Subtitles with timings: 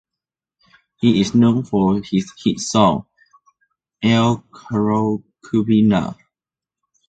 [0.97, 3.05] He is known for his hit song
[4.03, 6.15] "‘Ayo Choro Kupi Na’".